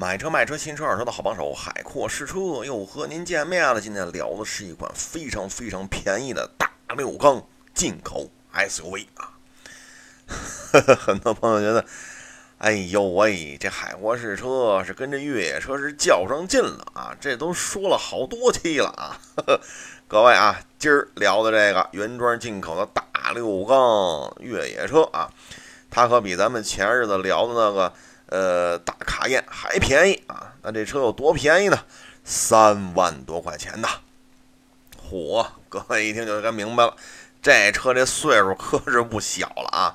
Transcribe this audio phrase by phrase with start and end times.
[0.00, 3.78] 买车卖车新车二手车的好帮手，海阔试车又和您见面了。
[3.78, 9.36] 今天聊的是一款非常非常便宜的大六缸进口 SUV 啊。
[10.98, 11.84] 很多朋友觉得，
[12.56, 17.14] 哎呦喂，这海阔试车是跟这越野车是较上劲了啊！
[17.20, 19.20] 这都说了好多期了啊。
[20.08, 25.30] 各位啊，今儿聊的这个原装进口的大六缸越野车啊，
[25.90, 27.92] 它可比咱们前日子聊的那个。
[28.30, 30.54] 呃，大卡宴还便宜啊？
[30.62, 31.78] 那这车有多便宜呢？
[32.24, 33.88] 三万多块钱呐！
[35.10, 36.94] 嚯，各位一听就该明白了，
[37.42, 39.94] 这车这岁数可是不小了啊！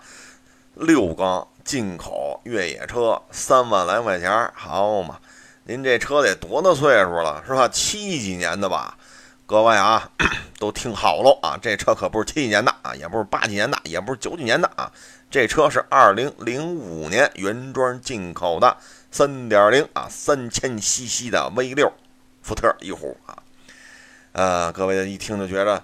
[0.74, 5.20] 六缸进口越野车，三万来块钱，好嘛？
[5.64, 7.70] 您这车得多大岁数了，是吧？
[7.70, 8.98] 七几年的吧？
[9.46, 10.12] 各位啊，
[10.58, 11.58] 都听好喽啊！
[11.62, 14.92] 这车可不是七几年的啊，也不是八几年的，也不是九几年的啊。
[15.30, 18.78] 这车是二零零五年原装进口的
[19.12, 21.92] 三点零啊三千 CC 的 V 六
[22.42, 23.38] 福特翼虎啊，
[24.32, 25.84] 呃，各位一听就觉得，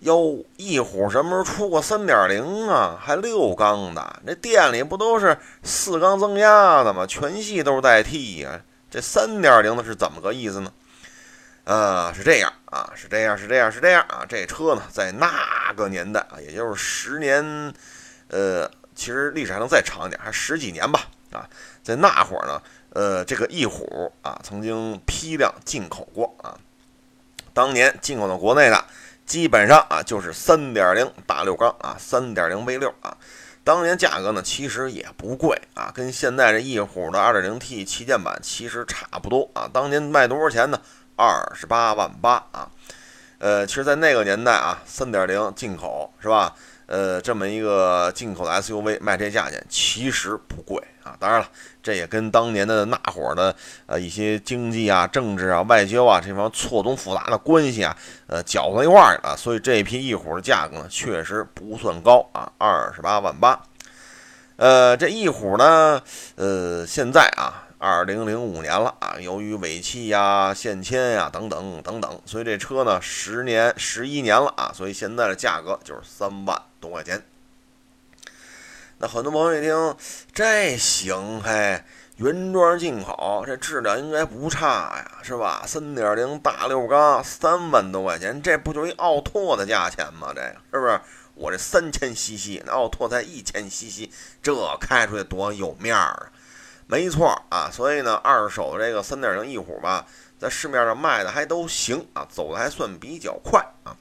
[0.00, 3.00] 哟，翼虎什么时候出过三点零啊？
[3.02, 4.20] 还六缸的？
[4.24, 7.06] 那店里不都是四缸增压的吗？
[7.06, 10.70] 全系都是带 T 呀，这三点零的是怎么个意思呢？
[11.64, 14.26] 呃，是这样啊，是这样，是这样，是这样啊。
[14.28, 17.72] 这车呢，在那个年代啊，也就是十年，
[18.28, 18.68] 呃。
[18.96, 21.08] 其实历史还能再长一点，还十几年吧。
[21.32, 21.50] 啊，
[21.82, 26.54] 在那会儿呢，呃，这个翼虎啊，曾经批量进口过啊。
[27.52, 28.84] 当年进口到国内的，
[29.26, 33.16] 基本上啊就是三点零大六缸啊，三点零 V 六啊。
[33.64, 39.68] 当年价格呢，其实也不贵啊，跟现在这翼虎的二点零 T 旗舰版其实差不多啊。
[39.72, 40.80] 当年卖多少钱呢？
[41.16, 42.68] 二十八万八啊。
[43.38, 46.54] 呃，其实，在那个年代啊，三点零进口是吧？
[46.86, 51.16] 呃，这么一个进口的 SUV 卖这价钱其实不贵啊。
[51.18, 51.48] 当然了，
[51.82, 53.54] 这也跟当年的那会儿的
[53.86, 57.94] 呃一些经济啊、政治啊、外交啊这方错综复杂的关系啊，
[58.26, 59.36] 呃搅和一块儿了。
[59.36, 63.60] 所以这批翼虎的价格呢，确实不算高啊，二十八万八。
[64.56, 66.00] 呃，这翼虎呢，
[66.36, 67.60] 呃，现在啊。
[67.78, 77.22] 二零零五年了啊，由于尾气呀、限迁呀等等等等，所以这车呢十年、十一年了啊，所以现在的价格就是三万多块钱。
[78.98, 79.96] 那很多朋友一听，
[80.32, 81.82] 这行嘿，
[82.16, 85.64] 原装进口，这质量应该不差呀，是吧？
[85.66, 90.32] 三点零大六缸，三万多块钱，这不就是一奥拓的价钱吗？
[90.34, 91.00] 这个是不是？
[91.34, 94.08] 我这三千 CC，那奥拓才一千 CC，
[94.40, 96.30] 这开出去多有面儿啊！
[96.86, 100.06] 没错啊，所以呢，二手这个三点零翼虎吧，
[100.38, 103.96] 在市面上卖的还都行啊，走的还算比较快啊。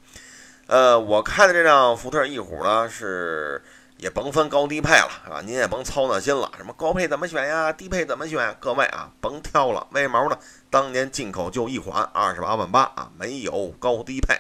[0.68, 3.64] 呃，我开的这辆福特翼虎呢，是
[3.98, 5.42] 也甭分高低配了，是吧？
[5.42, 8.56] 您也甭操那心了，什么高配怎么选呀，低配怎么选？
[8.60, 9.88] 各位啊，甭挑了。
[9.92, 10.38] 为毛呢？
[10.70, 14.38] 当年进口就一款，二十八万八啊，没有高低配。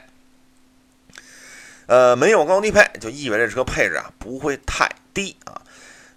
[1.86, 5.62] 呃，没有高低配，就意味着这车配置啊不会太低啊。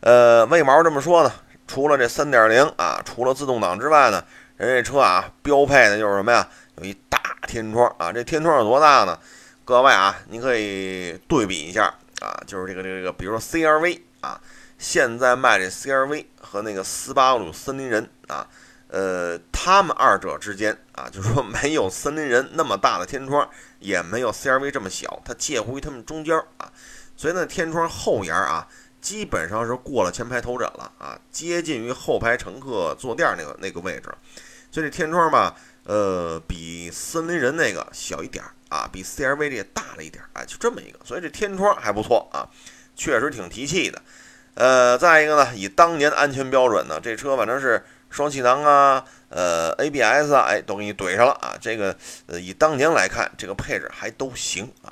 [0.00, 1.32] 呃，为毛这么说呢？
[1.66, 4.22] 除了这三点零啊，除了自动挡之外呢，
[4.56, 6.48] 人这车啊标配的就是什么呀？
[6.78, 9.18] 有一大天窗啊，这天窗有多大呢？
[9.64, 14.40] 各位啊，你可以对比一下啊，就是这个这个这个，比如说 CRV 啊，
[14.78, 18.46] 现在卖这 CRV 和那个斯巴鲁森林人啊，
[18.88, 23.48] 呃，他们二者之间啊，就是说没有森林人那么大的天窗，
[23.80, 26.70] 也没有 CRV 这么小，它介乎于他们中间啊，
[27.16, 28.68] 所以呢，天窗后沿啊。
[29.06, 34.12] 基本上是过了前排头枕了啊，接近于后排乘客坐垫那个那个位置，
[34.72, 42.50] 所以这天窗吧，呃，比森林人那个小一点啊，比 CRV 这大了一点儿，哎，就这么一个，所以这天窗还不错啊，
[42.96, 44.02] 确实挺提气的。
[44.54, 51.96] 呃，再一个呢，以当年的安全标准呢，这车反正是双气囊啊，呃，ABS 啊，哎，都给你怼上了啊，这个
[52.26, 54.90] 呃，以当年来看，这个配置还都行啊。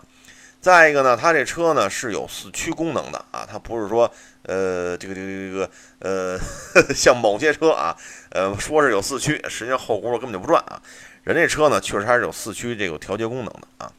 [0.64, 4.10] 再一个呢，它这车呢是有四驱功能的啊，它不是说
[4.44, 6.40] 呃这个这个这个呃
[6.96, 7.94] 像某些车啊，
[8.30, 10.80] 呃说是有四驱，实际上后轱辘根本就不转啊。
[11.22, 13.92] 人这车呢确实还是有四驱这个调节功能的啊。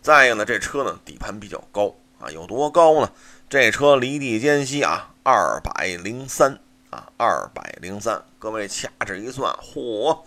[0.00, 3.12] 再一个呢，这车呢底盘比较高啊，有多高呢？
[3.50, 6.58] 这车离地间隙啊二百零三
[6.88, 10.20] 啊，二百零三，各位掐指一算，嚯！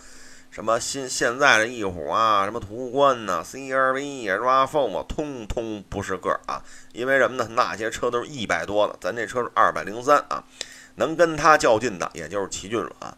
[0.50, 6.64] 什么新现在的翼虎啊，什么途观呐，CRV 呀，RAV4 通通不是个儿啊！
[6.94, 7.48] 因为什么呢？
[7.52, 10.44] 那些车都是一百多的，咱这车是二百零三啊，
[10.96, 13.16] 能跟它较劲的也就是奇骏了啊。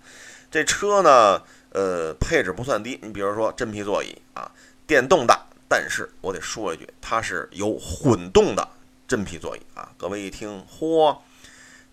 [0.51, 1.41] 这车呢，
[1.71, 4.51] 呃，配置不算低，你比如说真皮座椅啊，
[4.85, 5.39] 电动的，
[5.69, 8.67] 但是我得说一句，它是有混动的
[9.07, 9.89] 真皮座椅啊。
[9.97, 11.17] 各位一听，嚯，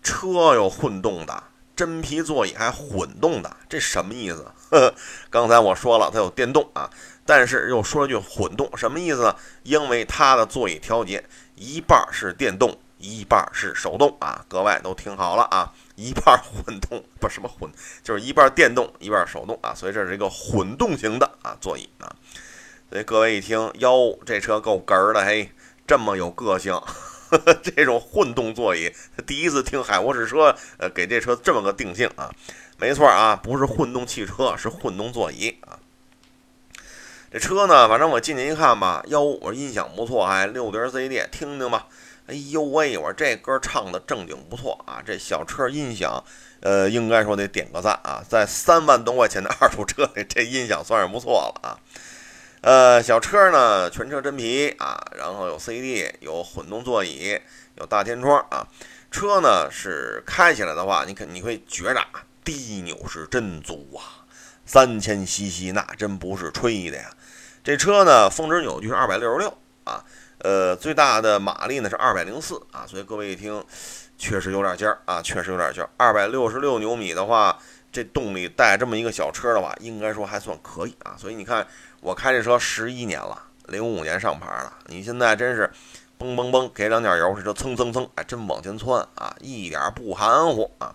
[0.03, 1.43] 车有混动的。
[1.77, 4.51] 真皮座椅还混动的，这什么意思？
[4.71, 4.95] 呵呵，
[5.29, 6.89] 刚才我说了，它有电动啊，
[7.23, 9.35] 但是又说了句混动，什么意思呢？
[9.61, 11.23] 因为它的座椅调节
[11.55, 14.43] 一半是电动，一半是手动啊。
[14.47, 17.71] 各位都听好了啊，一半混动不什么混，
[18.03, 19.71] 就是一半电动，一半手动啊。
[19.75, 22.09] 所以这是一个混动型的啊座椅啊。
[22.89, 25.51] 所以各位一听，哟，这车够哏儿的嘿，
[25.85, 26.81] 这么有个性。
[27.61, 28.91] 这种混动座椅，
[29.25, 32.31] 第一次听海沃士车，呃，给这车这么个定性啊，
[32.77, 35.79] 没错啊，不是混动汽车，是混动座椅啊。
[37.31, 41.87] 这车呢，反正我进去一看吧，哟，我说音响不错，哎六碟 CD，听听吧。
[42.27, 46.23] 哎呦喂，我说这歌唱的正经不错啊，这小车音响，
[46.59, 51.79] 呃，应该说得点个赞啊，在三万多块钱的二手车里，这音响算是不错了啊。
[52.67, 57.39] 呃，小车呢，全车真皮啊，然后有 CD，有混动座椅，
[57.75, 58.67] 有大天窗啊。
[59.09, 62.05] 车呢是开起来的话，你肯你会觉着
[62.43, 64.27] 低扭是真足啊，
[64.65, 67.09] 三千 CC 那真不是吹的呀。
[67.63, 70.03] 这车呢峰值扭矩是二百六十六啊，
[70.39, 73.63] 呃，最大的马力呢是二百零四啊，所以各位一听，
[74.17, 75.89] 确实有点劲儿啊，确实有点劲儿。
[75.95, 77.57] 二百六十六牛米的话，
[77.91, 81.15] 这动力带这么一个小车的话，应该说还算可以啊。
[81.17, 81.65] 所以你看。
[81.99, 84.71] 我开这车十一年了，零五年上牌了。
[84.85, 85.69] 你现在真是
[86.19, 90.93] 嘣嘣嘣给两点油，这车蹭蹭蹭，哎，真往前窜啊，一点不含糊啊。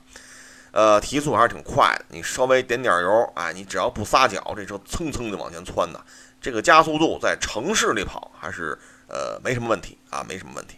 [0.71, 6.01] 呃，提速还是挺快的，你稍微点点油，哎，你只要不撒脚，这车蹭蹭就往前窜的。
[6.41, 8.79] 这个加速度在城市里跑还是
[9.09, 10.77] 呃没什么问题啊，没什么问题。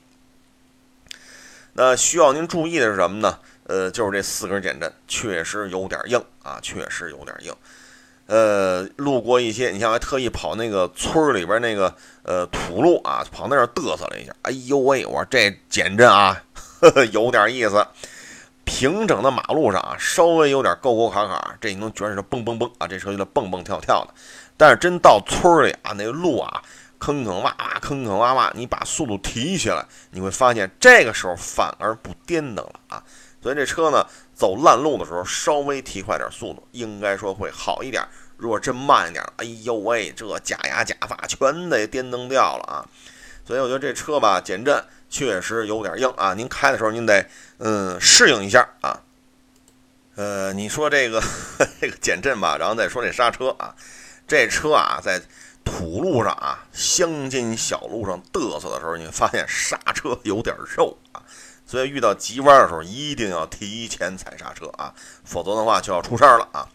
[1.74, 3.38] 那需要您注意的是什么呢？
[3.66, 7.52] 呃，就是这四根减震确实有点硬啊，确实有点硬。
[8.26, 14.32] 呃，路过一些，你像还特意跑那个村里边那个呃土路啊，跑那儿嘚瑟了一下。
[14.42, 16.42] 哎呦喂，我说这减震啊，
[16.80, 17.86] 呵呵，有点意思。
[18.64, 24.14] 平整的马路上啊，稍微有点沟沟坎坎，这你能觉着是蹦蹦蹦啊，这车就在蹦蹦跳跳的。
[24.56, 26.62] 但是真到村里啊，那个路啊，
[26.98, 33.04] 坑坑洼洼，坑坑洼洼，你把速度提起来，你会发现这个时候反而不颠蹬了啊。
[33.44, 34.04] 所以这车呢。
[34.36, 38.04] 走烂路的时候，稍微提快点速度，应该说会好一点。
[38.36, 42.84] 如果真慢一点，哎呦喂，这假牙假发全得颠蹬掉了啊！
[43.46, 46.34] 所以我觉得这车吧，减震确实有点硬啊。
[46.34, 47.24] 您开的时候，您得
[47.58, 49.00] 嗯适应一下啊。
[50.16, 51.22] 呃，你说这个
[51.80, 53.72] 这个减震吧，然后再说这刹车啊，
[54.26, 55.22] 这车啊，在
[55.64, 60.98] 土路上啊，乡间小路上嘚瑟的时候，你会发现刹车有点肉。
[61.66, 64.94] 所以遇到急弯的时候，一定要提前踩刹车啊，
[65.24, 66.68] 否则的话就要出事儿了啊。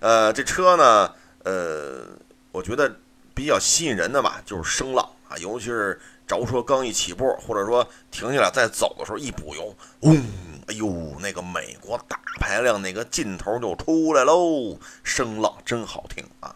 [0.00, 1.14] 呃，这车呢，
[1.44, 2.06] 呃，
[2.52, 2.96] 我觉得
[3.34, 10.22] 比较吸引人的吧，就是声浪啊，尤其是着车刚一起步，或者说停下来再走的时候，一补油，嗡，
[10.66, 16.54] 哎呦，那个美国大排量那个劲头就出来喽，声浪真好听啊。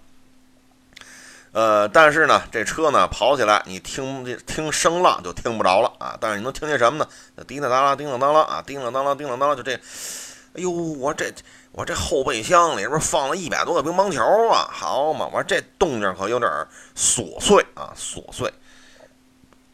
[1.52, 6.16] 呃，但是呢，这车呢跑起来，你听听声浪就听不着了啊。
[6.20, 7.44] 但是你能听见什么呢？
[7.44, 9.72] 叮当当啷，叮当当啷啊，叮当当啷，叮当当啷，就这。
[9.72, 11.32] 哎呦，我这
[11.72, 16.50] 我这后备箱里边放了一百多个乒乓球啊，好嘛，我说这动静可有点
[16.96, 18.52] 琐碎啊，琐碎。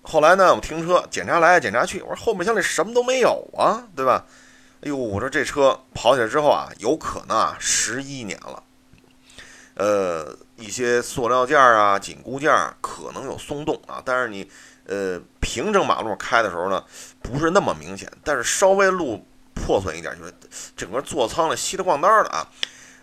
[0.02, 4.24] 后来呢，我停车检查来检查去，我说后备箱里什么都没有啊，对吧？
[4.82, 8.62] 哎呦，我说这车跑起来之后啊，有可能啊，十一年了。
[9.76, 14.50] 呃，一些塑料件儿啊、紧固件儿可能有松动啊，但是你，
[14.86, 16.82] 呃，平整马路开的时候呢，
[17.22, 18.10] 不是那么明显。
[18.24, 20.32] 但是稍微路破损一点，就是
[20.76, 22.48] 整个座舱的稀里咣当的啊。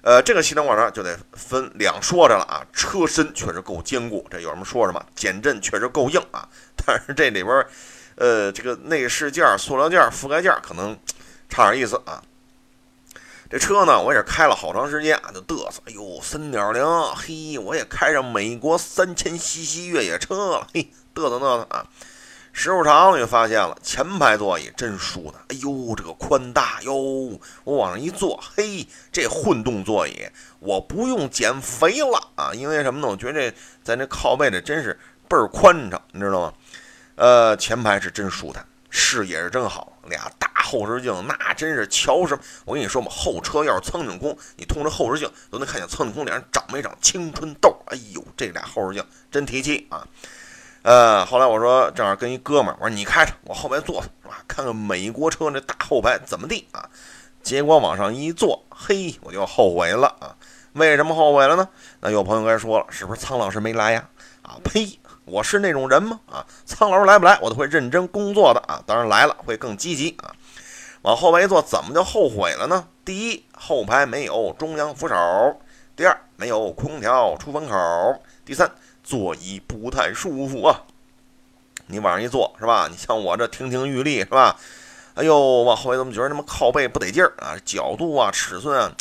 [0.02, 2.66] 呃，这个稀里咣当就得分两说着了啊。
[2.74, 5.06] 车身确实够坚固，这有什么说什么。
[5.16, 6.48] 减震确实够硬啊，
[6.86, 7.66] 但是这里边，
[8.16, 10.98] 呃，这个内饰件、塑料件、覆盖件可能
[11.48, 12.22] 差点意思啊。
[13.54, 15.80] 这车呢，我也是开了好长时间啊，就嘚瑟。
[15.86, 16.84] 哎呦，三点零，
[17.16, 21.86] 嘿，我也开上美国三千 CC 越野车了，嘿，嘚瑟嘚瑟啊。
[22.52, 25.40] 时候长了就发现了，前排座椅真舒坦。
[25.50, 26.96] 哎呦，这个宽大哟，
[27.64, 33.08] 我往上一坐，嘿，这混动座椅我不用减肥了啊，因为什么呢？
[33.08, 36.54] 我觉得这在那靠背的真是倍儿宽敞，你知道吗？
[37.18, 38.66] 呃，前排是真舒坦。
[38.96, 42.44] 视野是真好，俩大后视镜，那真是瞧什么？
[42.64, 47.76] 我跟你说嘛，后车要是苍井空，你通着后视镜都能看见苍井空脸上长没长青春痘。
[47.88, 50.08] 哎呦，这俩后视镜真提气啊！
[50.84, 54.44] 呃，后来我说正好跟一哥们儿，我说你开着，我后排坐是吧？
[54.48, 56.88] 看看美国车那大后排怎么地啊？
[57.42, 60.38] 结果往上一坐，嘿，我就后悔了啊！
[60.74, 61.68] 为什么后悔了呢？
[62.00, 64.08] 那有朋友该说了，是不是苍老师没来呀？
[64.44, 65.00] 啊，呸！
[65.26, 66.20] 我是那种人吗？
[66.30, 68.84] 啊，苍老师来不来，我都会认真工作的啊。
[68.86, 70.34] 当然来了会更积极啊。
[71.04, 72.88] 往后排一坐，怎么就后悔了呢？
[73.04, 75.16] 第一，后排没有中央扶手；
[75.96, 77.76] 第二，没有空调出风口；
[78.46, 78.72] 第三，
[79.04, 80.84] 座椅不太舒服啊。
[81.88, 82.88] 你往上一坐是吧？
[82.90, 84.58] 你像我这亭亭玉立是吧？
[85.16, 87.56] 哎呦，往后排怎么觉得那么靠背不得劲儿啊？
[87.66, 88.92] 角度啊，尺寸啊，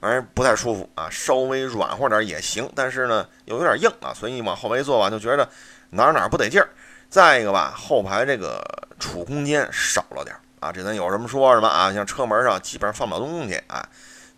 [0.00, 1.08] 反正不太舒服啊。
[1.10, 5.48] 稍微软和点也行，但是呢又有点硬啊，所以你往后排坐吧，就觉得
[5.90, 6.68] 哪哪不得劲儿。
[7.08, 8.62] 再一个吧，后排这个
[8.98, 11.92] 储空间少了点啊，这咱有什么说什么啊。
[11.92, 13.88] 像车门上基本上放不了东西啊，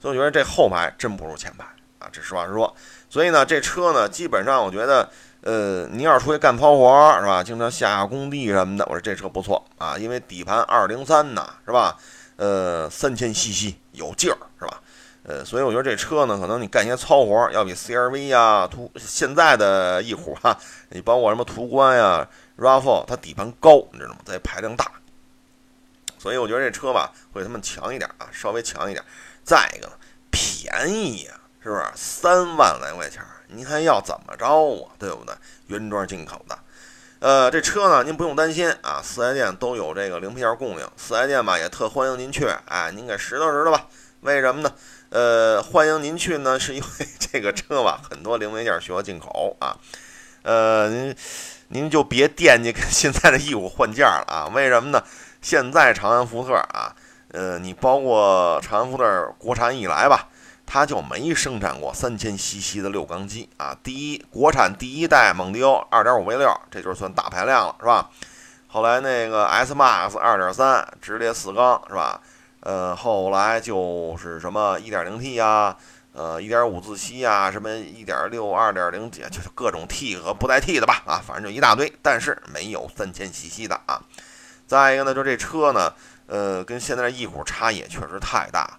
[0.01, 1.65] 所以我觉得这后排真不如前排
[1.99, 2.75] 啊，这实话实说。
[3.09, 5.09] 所以呢，这车呢，基本上我觉得。
[5.43, 7.43] 呃，你要是出去干抛活是吧？
[7.43, 11.97] 经常下下工地什么的，我说这车不错啊，因为底盘二零三呢，是吧？
[12.37, 14.83] 呃，三千 CC 有劲儿，是吧？
[15.23, 20.59] 呃，所以我觉得这车呢，可能你干些糙活要比 CRV 呀、途现在的翼虎哈，
[20.89, 22.27] 你包括什么途观呀、
[22.59, 24.19] RAV4，它底盘高，你知道吗？
[24.25, 24.91] 它排量大，
[26.19, 29.05] 所以我觉得这车吧会他们强一点啊，稍微强一点。
[29.45, 29.93] 再一个呢，
[30.31, 31.85] 便宜呀，是不是？
[31.95, 33.23] 三万来块钱。
[33.49, 34.93] 您还要怎么着啊？
[34.99, 35.35] 对不对？
[35.67, 36.59] 原装进口的，
[37.19, 43.87] 呃，这车呢，您不用担心啊，四 S 店都有这个零配件供应，四 S 店吧也特欢迎您去，哎，您给拾掇拾掇吧。
[44.21, 44.73] 为什么呢？
[45.11, 49.77] 呃，欢迎您去呢，是因为这个车吧，很多零配件需要进口啊，
[50.43, 51.17] 呃，您
[51.69, 54.51] 您就别惦记跟现在的义务换件了啊。
[54.55, 55.03] 为什么呢？
[55.43, 56.95] 现在长安福特啊，
[57.33, 60.29] 呃，你包括长安福特国产以来吧。
[60.73, 63.77] 它就没生产过三千 CC 的六缸机啊！
[63.83, 68.09] 第一，国产第一代蒙迪欧二点五 V 六，这就是算大排量了，是吧？
[68.69, 72.21] 后来那个 S Max 二点三直列四缸，是吧？
[72.61, 75.77] 呃，后来就是什么一点零 T 呀，
[76.13, 84.03] 呃，一点五自吸呀，什么一点六、二点零几，就是各种 T 和不带 T 的吧，啊，反正就一大堆，但是没有三千 CC 的啊。
[84.67, 85.93] 再一个呢，就这车呢，
[86.27, 88.79] 呃，跟现在的翼虎差异确实太大。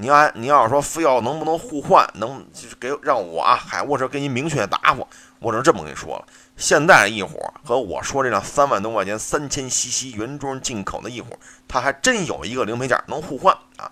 [0.00, 5.06] 你要你要是说非要能不能互换，能就是给让我啊海沃车给你明确答复，
[5.38, 6.24] 我只能这么跟你说了。
[6.56, 11.38] 现在翼虎和我说这辆三万多块钱三千 CC 原装进口的翼虎，
[11.68, 13.90] 它还真有一个零配件能互换啊！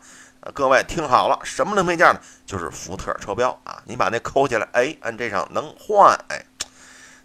[0.55, 2.21] 各位听好了，什么零配件呢？
[2.47, 3.83] 就是福特车标啊！
[3.85, 6.43] 你把那抠起来，哎，按这上能换，哎。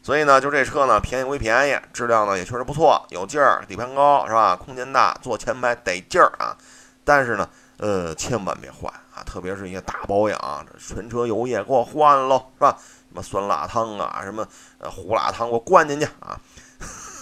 [0.01, 4.57] 所以呢，就这车呢，便宜归便宜，质量呢也确实不错，有劲儿，底盘高是吧？
[4.57, 6.57] 空间大，坐前排得劲儿啊！
[7.05, 7.47] 但是呢。
[7.77, 9.23] 呃，千万别换啊！
[9.25, 12.77] 特别是一些大保养，这全车油液给我换喽，是吧？
[13.09, 16.39] 什么酸辣汤啊，什么呃胡辣汤，给我灌进去啊！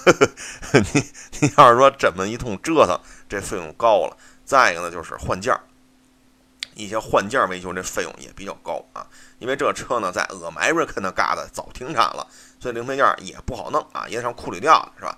[0.74, 1.06] 你
[1.40, 4.18] 你要是说这么一通折腾，这费用高了。
[4.46, 5.62] 再一个呢，就是换件儿，
[6.76, 9.08] 一些换件维修这费用也比较高啊。
[9.40, 12.28] 因为这车呢，在 America 那嘎达早停产了，
[12.60, 15.18] 所以零配件也不好弄啊，也上库里掉了，是吧？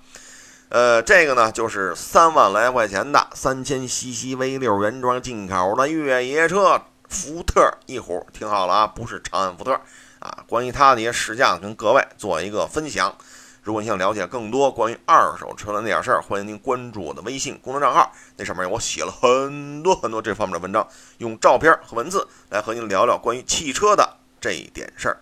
[0.74, 9.80] 呃，这个呢，就是三万来块钱的三千 CC V 六原装进口的越野车，福特翼虎，听好了啊，不是长安福特
[10.18, 10.44] 啊。
[10.48, 13.16] 关于它的一些试驾，跟各位做一个分享。
[13.62, 20.88] 如果你想了解更多关于二手车的那点事儿，欢迎您关注我的微信公众账号，那上面我写了很多很多这方面的文章，
[21.20, 25.20] 用照片和文字来和您聊聊关于汽车的这点事儿。